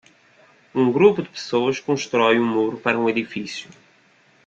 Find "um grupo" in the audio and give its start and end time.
0.73-1.21